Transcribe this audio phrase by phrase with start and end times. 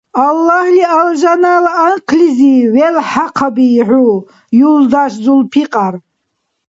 [0.25, 4.17] Аллагьли алжанала анхълизив велхӀахъаби хӀу,
[4.69, 5.93] юлдаш Зулпикьар!